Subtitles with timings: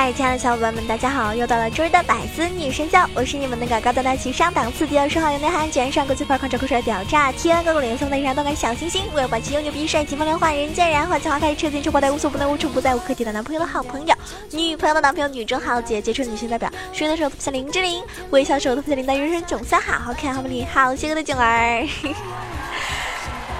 [0.00, 1.34] 嗨亲爱的小伙伴们，大家好！
[1.34, 14.14] 又到了周日的百思女神教，我是你们那个高大气上档次、第二说好有内涵、卷上国际范、狂拽酷帅屌炸天、高冷脸送的一上动感小星星，为了把其又牛逼帅气风流换人见人花见花开车见车爆胎无所不能无处不在无可替代男朋友的好朋友，
[14.52, 21.88] 女朋友的男朋友女中豪杰，杰出女性代表，睡的时候特别像林志玲，微笑的时候特别像林黛玉，人生总算好好看好美丽好邪恶的囧儿。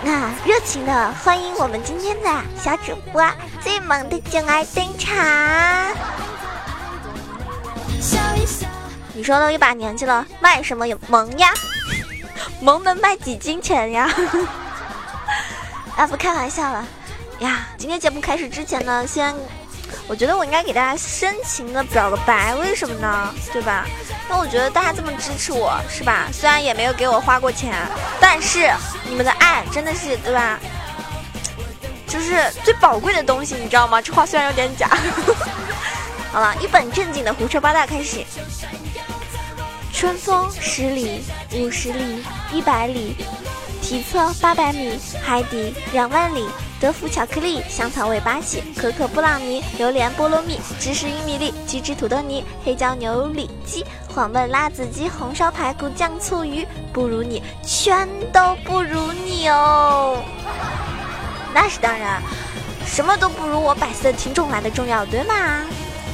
[0.00, 3.20] 那热情的欢迎我们今天的小主播
[3.60, 6.37] 最萌的囧儿登场。
[8.00, 8.66] 笑一笑
[9.14, 11.52] 你说都一把年纪了，卖什么萌呀？
[12.62, 14.08] 萌能卖几斤钱呀？
[15.96, 16.86] 啊，不开玩笑了
[17.40, 17.66] 呀！
[17.76, 19.34] 今天节目开始之前呢，先，
[20.06, 23.34] 我觉得我应该给大家深情的表个白，为什么呢？
[23.52, 23.84] 对吧？
[24.28, 26.28] 那我觉得大家这么支持我，是吧？
[26.32, 27.74] 虽然也没有给我花过钱，
[28.20, 28.70] 但是
[29.08, 30.60] 你们的爱真的是，对吧？
[32.06, 34.00] 就是最宝贵的东西，你知道吗？
[34.00, 34.88] 这话虽然有点假。
[36.30, 38.24] 好了，一本正经的胡说八道开始。
[39.92, 41.22] 春风十里，
[41.54, 43.16] 五十里，一百里，
[43.82, 46.46] 体测八百米，海底两万里。
[46.80, 53.84] 德芙巧克力，香草味八喜，可可布朗尼，榴莲菠萝蜜，芝士玉米粒，鸡汁土豆泥，黑椒牛里脊，
[54.14, 60.22] 黄焖辣子鸡，红烧排骨酱醋鱼，不如你，全都不如你哦。
[61.52, 62.22] 那是当然，
[62.86, 65.34] 什么都不如我百思的听众来的重要，对吗？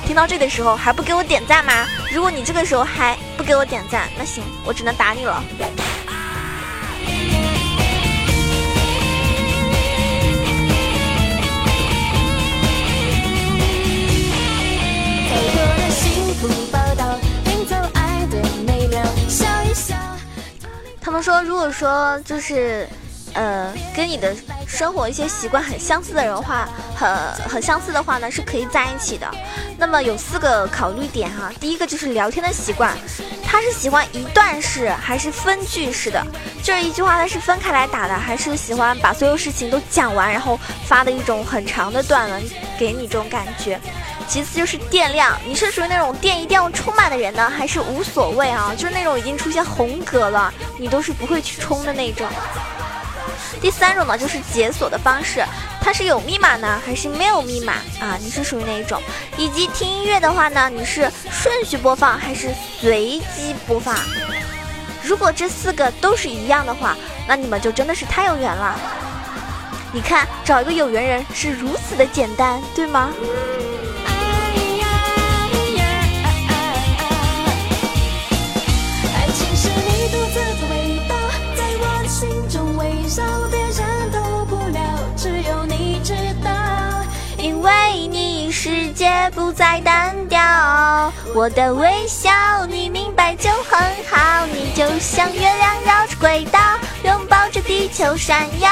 [0.06, 1.86] 听到这的时候还不给我点赞吗？
[2.12, 5.42] 如果你这个时候还不给我点赞，那行，我只能打你了。
[21.00, 22.88] 他们说，如果说就是。
[23.34, 24.34] 呃，跟你的
[24.66, 27.16] 生活一些习惯很相似的人话，很
[27.48, 29.30] 很相似的话呢，是可以在一起的。
[29.76, 32.96] 那么有四个考虑点哈，第一个就是聊天的习惯，
[33.44, 36.24] 他是喜欢一段式还是分句式的？
[36.62, 42.42] 就是一句话他是分开来打的，还是喜欢把所有事情都讲完，然后发的一种很长的段文
[42.78, 43.78] 给你这种感觉？
[44.26, 48.72] 其次就是电量，你是属于那种电一定要充满的人呢，还是无所谓啊？
[48.74, 52.26] 就是那种已经出现红格了，你都是不会去充的那种。
[53.60, 55.44] 第三种呢，就是解锁的方式，
[55.80, 58.18] 它是有密码呢，还是没有密码啊？
[58.20, 59.00] 你是属于哪一种？
[59.36, 62.50] 以及听音乐的话呢，你是顺序播放还是
[62.80, 63.96] 随机播放？
[65.02, 68.78] 如果这四个都是一样的话，那你们就真的是太有缘了。
[69.92, 73.10] 你看，找一个有缘人是如此的简单，对吗？
[89.54, 93.78] 再单调，我的微笑你明白就很
[94.10, 94.44] 好。
[94.46, 96.58] 你就像月亮绕着轨道，
[97.04, 98.68] 拥抱着地球闪耀。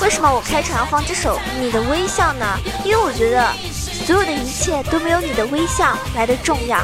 [0.00, 2.46] 为什么我开场要放这首《你的微笑》呢？
[2.84, 6.78] 因为我觉得所有的一切都没有你的微笑来的重要。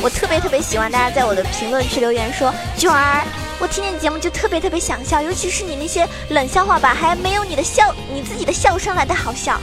[0.00, 3.24] 我特别特别喜欢大家在我的评论区留言说：“卷儿，
[3.58, 9.60] 我听见节目就特别特别想笑，尤其是你那些冷笑话吧，还没有你的笑，你自己的笑声来的好笑。”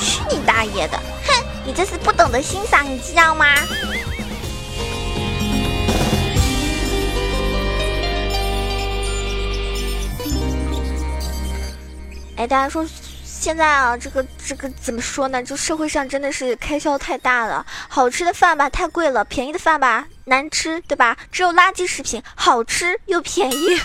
[0.00, 0.98] 去你大爷的！
[1.26, 3.46] 哼，你这是不懂得欣赏，你知道吗？
[12.36, 12.86] 哎，大家说
[13.22, 15.42] 现在啊，这个这个怎么说呢？
[15.42, 21.14] 就社会上真的是开销太大了，好吃的饭吧太贵了，便宜的饭吧难吃，对吧？
[21.30, 23.78] 只有垃圾食品好吃又便宜，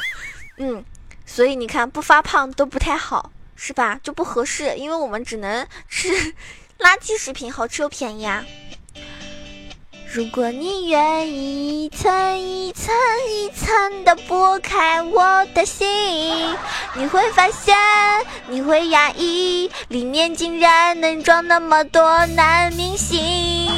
[0.58, 0.86] 嗯，
[1.26, 3.30] 所以你看不发胖都不太好。
[3.68, 4.00] 是吧？
[4.04, 6.08] 就不合适，因为我们只能吃
[6.78, 8.46] 垃圾食品，好吃又便宜啊。
[10.14, 12.94] 如果你愿意一层一层
[13.28, 16.56] 一层的剥开我的心，
[16.94, 17.76] 你会发现，
[18.50, 23.72] 你会压抑，里面竟然能装那么多男明星。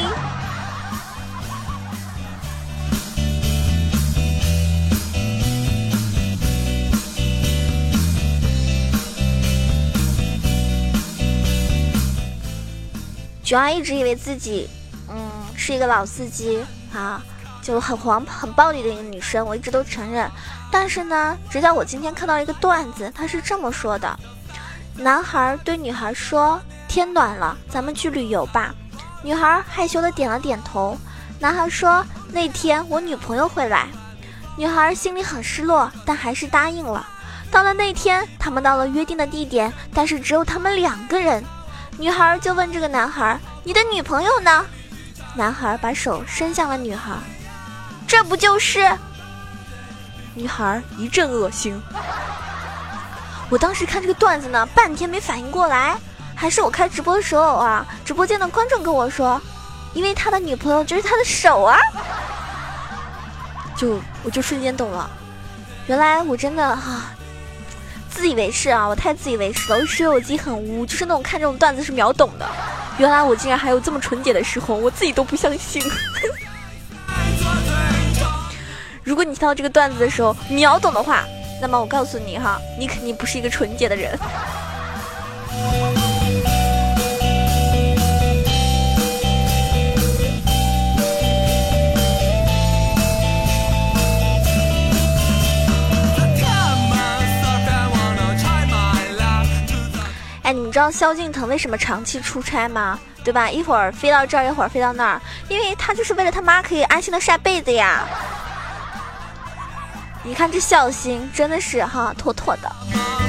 [13.48, 14.68] 熊二一直以为自己，
[15.08, 15.16] 嗯，
[15.56, 16.62] 是一个老司机
[16.92, 17.22] 啊，
[17.62, 20.30] 就很黄很暴力的一个女生，我一直都承认。
[20.70, 24.20] 但是呢，直到我今天看到一个段子，他是这么说的：
[24.96, 28.74] 男孩对女孩说：“天暖了，咱们去旅游吧。”
[29.24, 30.98] 女孩害羞的点了点头。
[31.40, 33.88] 男孩说：“那天我女朋友会来。”
[34.58, 37.06] 女孩心里很失落，但还是答应了。
[37.50, 41.42] 到了那天，他们到了约定的地点，但是只有他们两个人。
[41.98, 44.64] 女孩就问这个男孩：“你的女朋友呢？”
[45.34, 47.12] 男孩把手伸向了女孩
[48.06, 48.88] ：“这不就是？”
[50.34, 51.80] 女孩一阵恶心。
[53.50, 55.98] 我当时看这个段子呢，半天没反应过来。
[56.36, 59.40] 还是我开直播的时候啊，直播间的观众跟我说，
[59.92, 61.76] 因为他的女朋友就是他的手啊，
[63.76, 65.10] 就我就瞬间懂了，
[65.88, 67.06] 原来我真的哈
[68.10, 72.48] 自以为是啊，我太自以为是了，我室友机很污，就是那种看这种段子是秒懂的。
[72.98, 75.82] 原来我竟然还有这么纯洁的时候，我自己都不相信。
[79.04, 81.24] 如果你听到这个段子的时候秒懂的话，
[81.62, 84.18] 那么我告诉你哈，你肯定不是一个纯洁的人。
[100.48, 102.98] 哎，你们知道萧敬腾为什么长期出差吗？
[103.22, 103.50] 对吧？
[103.50, 108.06] 一会儿飞到这儿，一会儿飞到那儿，因为他就是为了他妈可以安心的晒被子呀。
[110.22, 113.27] 你看这孝心，真的是哈妥妥的。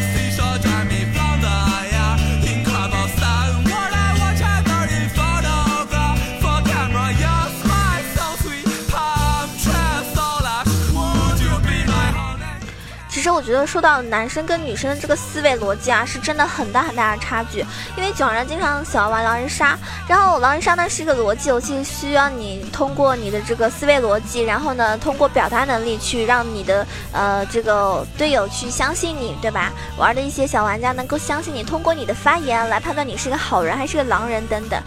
[13.29, 17.59] 实我觉得说到男生跟女生的这个思维逻辑啊，是真的很大很大的差距。
[17.95, 19.77] 因为囧人经常喜欢玩狼人杀，
[20.07, 29.71] 然后狼人杀呢是一个逻辑游戏，需要你通过你的这个思维逻辑，然后呢通过表达能力去让你的呃这个队友去相信你，对吧？
[29.97, 34.81] 玩的一些小玩家能够相信你，通过你的发言来判断你是个好人还是个狼人等等。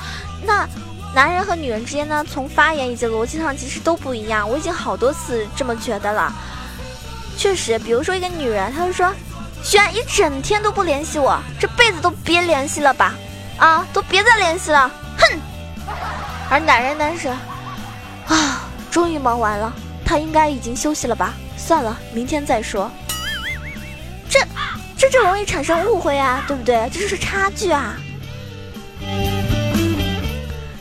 [0.44, 0.66] 那
[1.14, 4.48] 男人和女人之间呢，从发言以及逻辑上其实都不一样。
[4.48, 6.32] 我已经好多次这么觉得了。
[7.36, 9.12] 确实，比如说一个女人，她就说
[9.62, 13.14] ：“轩一整天都不联系我，这辈子都别联系了吧，
[13.58, 15.38] 啊，都别再联系了，哼。”
[16.48, 17.28] 而男人呢是
[18.28, 19.72] ：“啊，终于忙完了，
[20.04, 21.34] 他应该已经休息了吧？
[21.56, 22.90] 算了，明天再说。”
[24.30, 24.40] 这
[24.96, 26.88] 这就容易产生误会啊，对不对？
[26.92, 27.96] 这就是差距啊。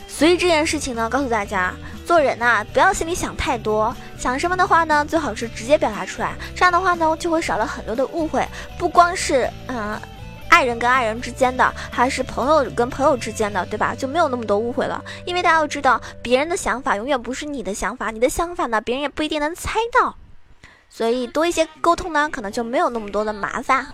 [0.08, 1.72] 所以这件事情呢，告诉大家。
[2.04, 6.34] 做人呐，不要心里想太多，想什么的话呢，最好是直接表达出来。
[6.54, 8.46] 这样的话呢，就会少了很多的误会。
[8.78, 10.00] 不光是嗯，
[10.48, 13.96] 爱人跟爱人之间的，还是朋友跟朋友之间的，对吧？
[13.98, 15.04] 就没有那么多误会了。
[15.26, 20.14] 因为大家要知道，别人的想法永远不是你的想法，你的想法呢，别人也不一定能猜到。
[20.88, 23.84] 所以多一些沟通呢，可能就没有那么多的麻烦。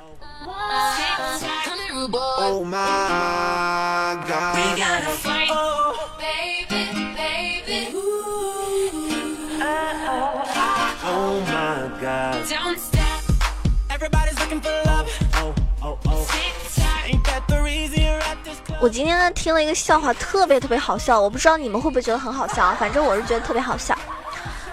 [18.81, 21.21] 我今天呢听了一个笑话，特别特别好笑。
[21.21, 23.99] 我不知道你们会不会觉得很好笑，反正我是觉得特别好笑。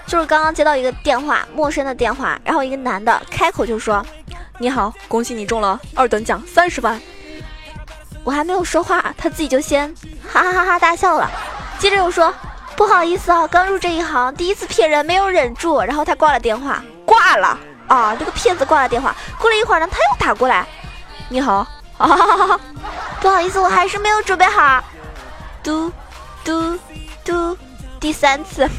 [0.05, 4.05] 就是刚刚接到一个电话，陌生的电话，然后一个男的开口就说
[4.59, 7.01] ：“你好，恭喜你中了二等奖三十万。”
[8.23, 9.93] 我还没有说话，他自己就先
[10.31, 11.29] 哈哈哈哈大笑了，
[11.79, 12.31] 接着又说
[12.77, 17.57] ：“不好意思啊，刚入这一行，第一次骗人没有忍住。”然后他挂了电话，挂了
[17.87, 19.15] 啊，这个骗子挂了电话。
[19.39, 20.65] 过了一会儿呢，他又打过来
[21.29, 21.65] ：“你好。”
[21.97, 22.59] 啊，
[23.21, 24.83] 不好意思，我还是没有准备好。
[25.63, 25.89] 嘟
[26.43, 26.77] 嘟
[27.23, 27.57] 嘟，
[28.01, 28.69] 第三次，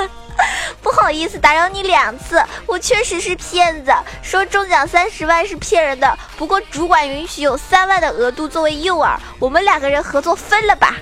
[0.82, 2.44] 不好意思，打扰你两次。
[2.66, 6.18] 我确实是骗子，说中奖三十万是骗人的。
[6.36, 10.94] 不过主管允许有三万的额度作为诱饵，我们两个人合作分了吧？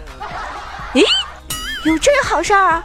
[0.94, 1.02] 咦，
[1.84, 2.84] 有这好事儿啊？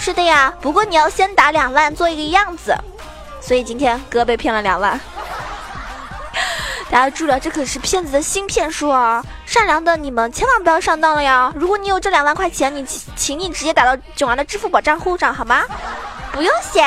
[0.00, 2.74] 是的呀，不过你要先打两万做一个样子。
[3.38, 4.98] 所以今天哥被骗了两万。
[6.88, 9.22] 大家注意了，这可是骗子的新骗术啊！
[9.46, 11.52] 善良的你们千万不要上当了呀！
[11.54, 15.62] 如果你有这两万块钱，你请你直接打到囧儿的支付宝账户上好吗？
[16.32, 16.82] 不用谢。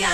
[0.00, 0.08] yeah，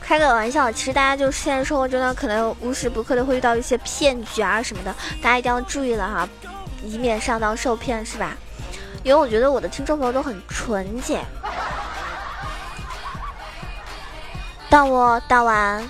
[0.00, 0.70] 开个玩笑。
[0.70, 6.28] 其实大家就现实生活中呢，可能无时不刻的会遇到一些骗局啊什么的，大家一定要注意了哈，
[6.84, 8.36] 以免上当受骗是吧？
[9.02, 11.20] 因为我觉得我的听众朋友都很纯洁。
[14.68, 15.88] 但我打完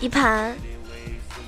[0.00, 0.56] 一盘。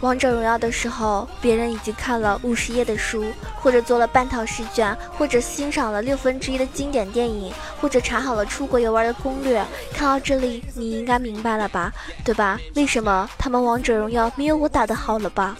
[0.01, 3.25] 王者荣耀的时候，别人已经看了五十页的书，
[3.61, 9.65] 或者做了半套试卷，或者欣赏了六分之一的经典电影，或者查好了出国游玩的攻略。
[9.93, 11.93] 看到这里，你应该明白了吧？
[12.25, 12.59] 对吧？
[12.77, 15.57] 为什么他们王者荣耀没有我打的好了吧？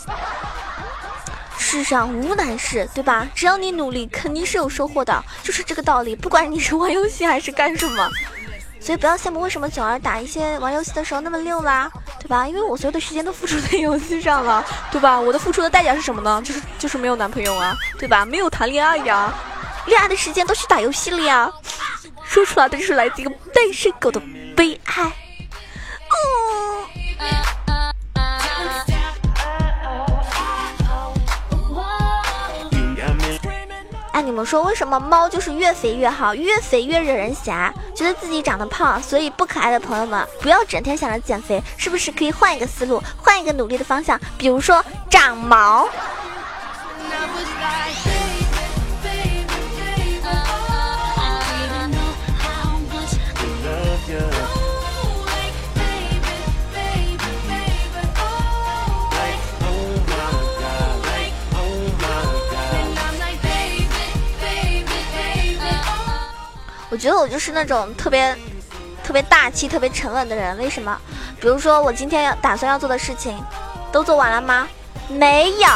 [1.59, 3.27] 世上无难事，对吧？
[3.35, 6.15] 只要你努力，肯定是有收获的，就是这个道理。
[6.15, 8.09] 不管你是玩游戏还是干什么。
[8.81, 12.47] 所以不要羡慕为什么九儿打一些玩游戏的时候那么溜啦，对吧？
[12.47, 15.21] 因为我所有的时间都付出在游戏上了， 对吧？
[15.21, 16.41] 我的付出的代价是什么呢？
[16.45, 18.25] 就是就是没有男朋友啊，对吧？
[18.25, 19.33] 没有谈恋爱呀，
[19.87, 21.51] 恋爱的时间都去打游戏了呀。
[22.25, 24.21] 说出来的就是来自一个单身狗的
[24.55, 25.13] 悲哀。
[26.11, 27.58] 嗯。
[34.21, 37.73] 你们说为什么猫就是越肥越好，越肥越惹人嫌？
[37.95, 44.19] 觉得自己长得胖，所以不可爱的朋友们，不要整天想着减肥，是不是可以换一个思路，换一个努力的方向？
[44.37, 45.89] 比如说长毛。
[66.99, 68.37] 觉得我就是那种特别、
[69.05, 70.57] 特别大气、特别沉稳的人。
[70.59, 71.01] 为什么？
[71.41, 73.41] 比如说我今天要打算要做的事情，
[73.93, 74.69] 都做完了吗？
[75.09, 75.69] 没有。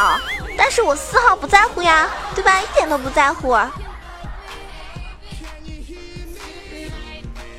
[0.57, 2.61] 但是我丝毫不在乎呀，对吧？
[2.61, 3.57] 一点都不在乎。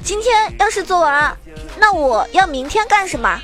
[0.04, 1.37] 今天要是做完了，
[1.78, 3.40] 那我要明天干什么？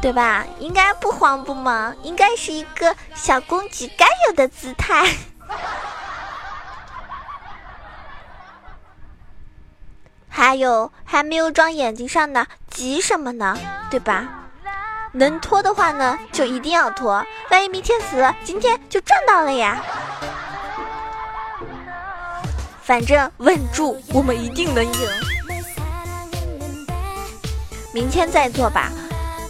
[0.00, 0.44] 对吧？
[0.58, 5.06] 应该不慌不忙，应该是一个小公举该有的姿态。
[10.36, 13.56] 还有还没有装眼睛上呢，急什么呢？
[13.90, 14.28] 对吧？
[15.12, 17.24] 能拖的话呢，就一定要拖。
[17.50, 19.82] 万一明天死了，今天就赚到了呀。
[22.82, 25.08] 反正稳住，我们一定能赢。
[27.94, 28.92] 明天再做吧，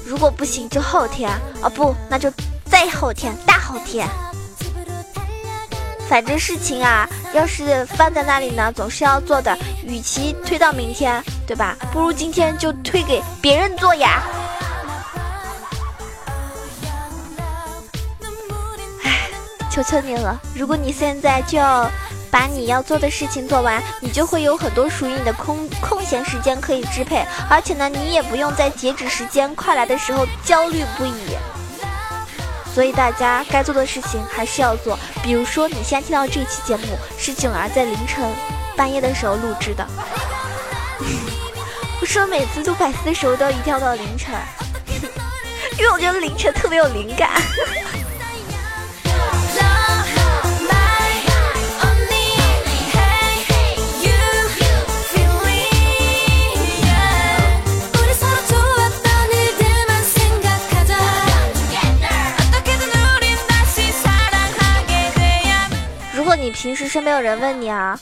[0.06, 1.28] 如果不行就后天。
[1.62, 2.32] 哦不，那就
[2.70, 4.08] 再后天，大后天。
[6.08, 9.56] 反正事情啊，要是放在那里呢，总是要做的。
[9.84, 11.76] 与其推到明天，对吧？
[11.92, 14.22] 不如今天就推给别人做呀。
[19.04, 19.28] 唉，
[19.70, 21.90] 求求你了，如果你现在就要
[22.30, 31.36] 把你要做的事情做完，你就会有很多属于你的空空闲时间可以支配，而且呢，你也不用在截止时间快来的时候焦虑不已。
[32.76, 36.82] 所以大家该做的事情还是要做，比如说你现在听到这期节目
[37.16, 38.22] 是囧儿在凌晨
[38.76, 39.86] 半夜的时候录制的。
[41.98, 44.34] 我说每次录百思的时候都要一定要到凌晨，
[45.78, 47.30] 因为我觉得凌晨特别有灵感。
[66.56, 68.00] 平时身边有人问你啊，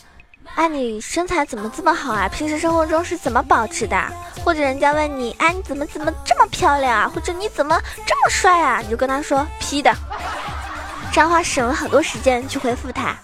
[0.55, 2.29] 哎，你身材怎么这么好啊？
[2.29, 4.01] 平时生活中是怎么保持的？
[4.45, 7.11] 或者人家问你，哎，你怎么怎么这么漂亮啊？
[7.13, 8.79] 或者你怎么这么帅啊？
[8.81, 9.93] 你就跟他说 P 的，
[11.13, 13.17] 这样话省了很多时间去回复他。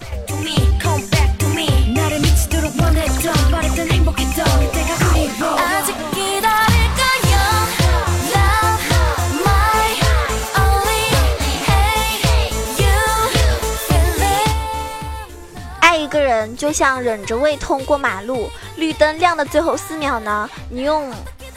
[16.57, 21.13] 就像忍着胃痛过马路，绿灯亮的最后四秒呢，你用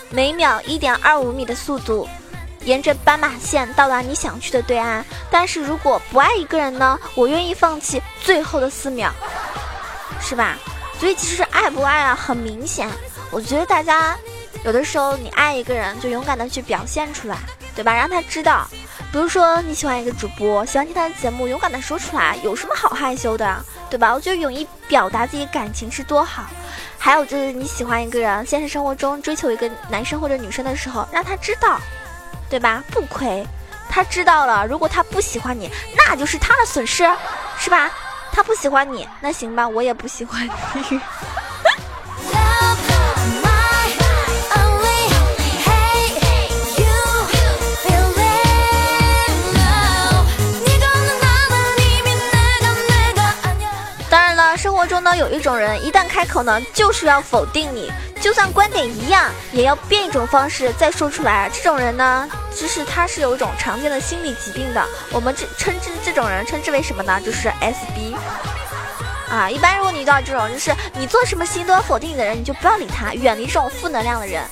[0.09, 2.07] 每秒一点二五米的速度，
[2.65, 5.05] 沿着斑马线到达你想去的对岸。
[5.29, 9.11] 但是如果不爱一个人呢，我愿意放弃最后的四秒，
[10.21, 10.57] 是吧？
[10.99, 12.89] 所以其实爱不爱啊，很明显。
[13.31, 14.17] 我觉得大家
[14.63, 17.37] 有的时候你爱一个人，就勇敢的去表现出来，
[17.75, 17.93] 对吧？
[17.93, 18.67] 让他知道。
[19.11, 24.11] 比如说你喜欢一个主播，喜欢听他的节目，勇敢的说出来，有什么好害羞的，对吧？
[24.11, 26.45] 我觉得勇于表达自己感情是多好。
[26.97, 31.79] 还有就是你喜欢一个人，现实生活中追求一个男生或者女生的时候，让他知道，
[32.49, 32.83] 对吧？
[32.89, 33.45] 不亏，
[33.87, 37.07] 他知道了，如果他不喜欢你，那就是他的损失，
[37.59, 37.91] 是吧？
[38.31, 40.99] 他不喜欢你，那行吧，我也不喜欢你。
[55.43, 61.49] 种人，一旦开口呢，就是要否定你，就算观点一样，也要变一种方式再说出来。
[61.53, 64.83] 这种人呢，就是他是有一种常见的心理疾病的。
[65.11, 67.19] 我们这称之这种人称之为什么呢？
[67.23, 68.15] 就是 SB。
[69.29, 74.43] 啊，一般如果你遇到这种，就是你做什么事情都要否定你的人，你就不要理他，远离这种负能量的人。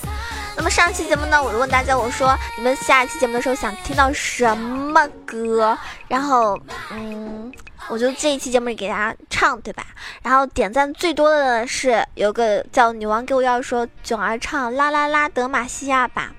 [0.55, 5.77] 那么上期节目呢，我就问大家，我说你们下一期节目的时候想听到什么歌？
[6.07, 6.59] 然后，
[6.91, 7.51] 嗯，
[7.87, 9.85] 我就这一期节目里给大家唱，对吧？
[10.21, 16.31] 然后点赞最多的是有个叫女王给我要说囧儿唱啦啦啦德玛西亚吧，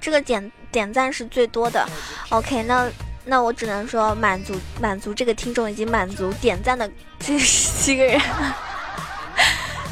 [0.00, 1.86] 这个点点赞是最多的。
[2.30, 2.90] OK，那。
[3.22, 8.18] 那我只能说满足满足这个听众以及满足点赞的这十七个人，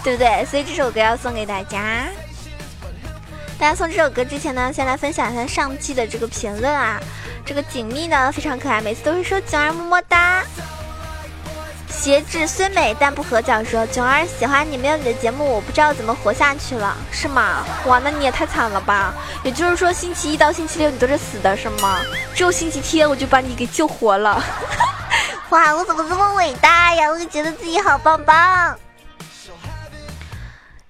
[0.02, 0.44] 对不对？
[0.46, 2.06] 所以这首歌要送给大家。
[3.58, 7.00] 大家送这首歌之前呢，先来分享一下上期的这个评论啊。
[7.44, 10.44] 这个锦觅呢非常可爱，每次都会说囧儿么么哒。
[11.90, 17.64] 鞋质虽美但不合脚，说囧儿喜欢你，没有你的节目我不知道怎么活下去了，是吗？
[17.86, 19.12] 哇，那你也太惨了吧！
[19.42, 21.98] 也就是说星期一到星期六你都是死的，是吗？
[22.36, 24.40] 只有星期天我就把你给救活了。
[25.50, 27.10] 哇，我怎么这么伟大呀？
[27.10, 28.78] 我觉得自己好棒棒。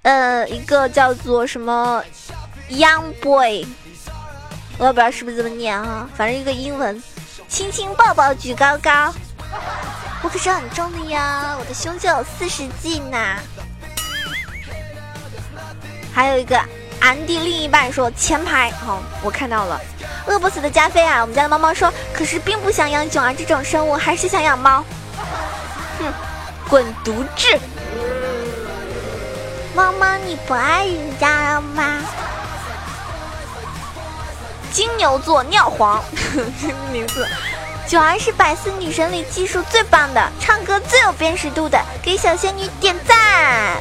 [0.02, 2.02] 呃，一个叫做什么
[2.70, 3.66] Young Boy，
[4.78, 7.02] 我也不知道是不是这么念啊，反正一个英文，
[7.48, 9.12] 亲亲抱抱举高高。
[10.22, 13.36] 我可是很重的呀，我的胸就有四十斤呢。
[16.12, 16.60] 还有一个
[17.00, 19.80] 安迪另一半说前排，好，我看到了。
[20.26, 24.84] 饿不死的加菲啊，我们家的猫猫说，可是并不想养囧儿这种生物，还是想养猫。
[25.98, 26.12] 哼，
[26.68, 27.58] 滚犊子！
[29.74, 32.02] 猫猫你不爱人家了吗？
[34.72, 36.02] 金牛座尿黄，
[36.60, 37.26] 这个名字。
[37.86, 43.76] 九儿是百思女神里技术最棒的，唱歌最有辨识度的，给小仙女点赞！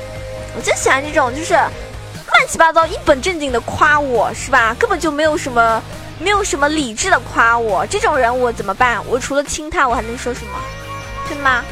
[0.56, 4.73] 我就喜欢这种，就是乱七八糟、一本正经的夸我，是吧？
[4.80, 5.84] 根本就没有什么，
[6.19, 9.06] 没有什么理智的夸我，这种人我怎么办？
[9.08, 10.58] 我除了亲他，我还能说什么？
[11.28, 11.63] 对吗？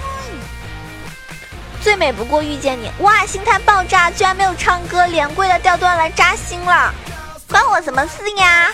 [1.82, 3.26] 最美不过遇见你，哇！
[3.26, 6.94] 心态爆炸，居然没有唱歌，连跪的掉段来扎心了，
[7.48, 8.72] 关我什么事呀？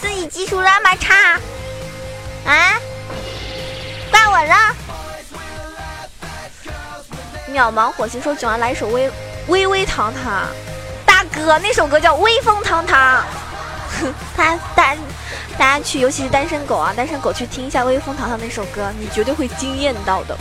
[0.00, 1.38] 自己技术那么差，
[2.46, 2.74] 啊？
[4.10, 4.54] 怪我了！
[7.52, 9.10] 渺茫火星说：“九儿来一首微
[9.48, 10.46] 微微堂堂，
[11.04, 13.22] 大哥，那首歌叫《威风堂堂》。
[14.36, 14.96] 他单
[15.58, 20.38] 大家去，尤其是单身狗啊，单身狗去听一下《威风堂堂》那首歌，你绝对会惊艳到的。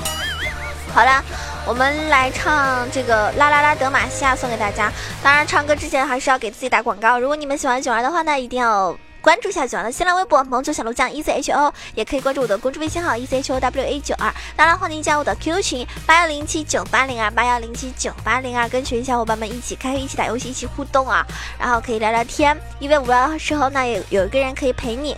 [0.94, 1.24] 好了，
[1.66, 4.92] 我们来唱这个《啦啦啦德玛西亚》，送给大家。
[5.22, 7.20] 当然，唱歌之前还是要给自己打广告。
[7.20, 8.96] 如果你们喜欢九儿的话呢，一定要。
[9.30, 14.34] 关注一下九儿的新浪微博萌九小鹿酱 E C H O，也可以关注我的公众微信号 E C H O W A 九二。
[14.56, 21.24] 当然欢迎加我的 QQ 群八幺零七九八零二八幺零七九八零二，跟群小伙伴们一起开黑，一起打游戏，一起互动啊！
[21.60, 25.16] 然后可以聊聊天，因为无聊的时候呢，有有一个人可以陪你。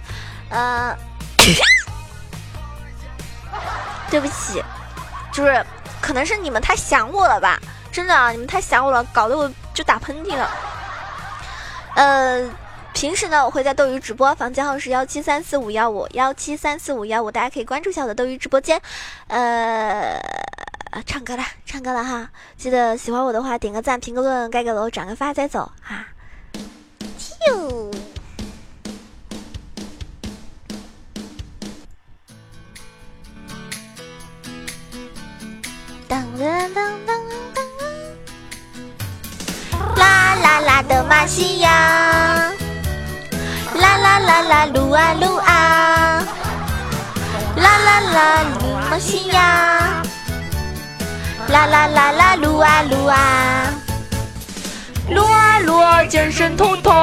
[0.50, 0.94] 呃，
[4.12, 4.62] 对不起，
[5.32, 5.66] 就是
[6.02, 7.58] 可能是你们太想我了吧？
[7.94, 10.52] 真的啊，你们太想我了，搞得我就打喷嚏了。
[11.96, 12.50] 呃。
[13.02, 18.80] 平时呢，我会在斗鱼直播，房间号是幺七三四五幺五幺七三四五幺五，大家可以关注一下我的斗鱼直播间。
[19.26, 20.22] 呃，
[21.08, 22.30] 唱歌了，唱歌了哈！
[22.58, 26.06] 记得喜欢我的话，点个赞，评个论，盖个楼，转个发再走哈。
[36.08, 37.20] 当当当当
[37.56, 37.66] 当。
[39.96, 42.11] 啦啦啦的马西亚。
[44.32, 46.24] 啦啦噜啊噜啊，
[47.58, 50.02] 啦啦啦噜么西呀，
[51.50, 53.74] 啦啦啦啦噜啊噜啊，
[55.10, 56.94] 噜啊噜啊健身通通，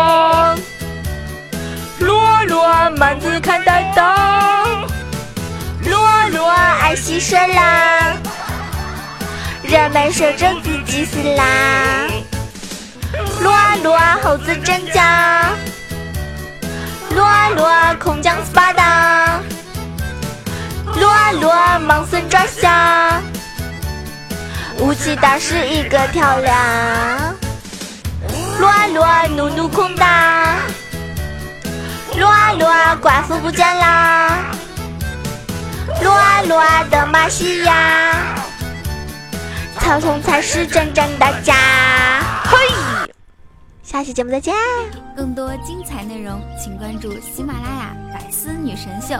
[2.00, 4.06] 噜啊噜啊满子看呆当，
[5.84, 8.16] 噜啊噜啊爱惜水啦，
[9.64, 11.44] 人们说着自己死啦，
[13.42, 14.80] 噜啊噜啊猴子真
[17.48, 19.40] 啊撸啊，空降斯巴达！
[20.94, 23.22] 撸啊撸啊，盲僧抓瞎！
[24.78, 27.34] 武器大师一个跳梁！
[28.58, 30.56] 撸啊撸啊，怒怒空打！
[32.16, 34.40] 撸啊撸啊，寡妇不见啦！
[36.02, 38.12] 撸啊撸啊，德玛西亚！
[39.80, 41.54] 草丛才是真正的家！
[42.44, 42.58] 嘿。
[43.88, 44.54] 下期节目再见。
[45.16, 49.14] 更多精彩内容，请关注喜马拉雅《百思女神秀》。